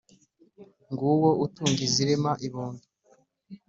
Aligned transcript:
Nguwo 0.91 1.29
utunga 1.45 1.81
izirema 1.87 2.31
ibondo! 2.47 2.85